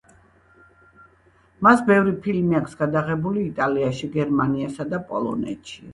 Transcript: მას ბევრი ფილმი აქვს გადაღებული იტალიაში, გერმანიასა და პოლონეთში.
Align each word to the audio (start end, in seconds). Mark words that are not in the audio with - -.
მას 1.67 1.83
ბევრი 1.89 2.13
ფილმი 2.25 2.59
აქვს 2.61 2.75
გადაღებული 2.79 3.47
იტალიაში, 3.51 4.11
გერმანიასა 4.17 4.89
და 4.95 5.05
პოლონეთში. 5.13 5.81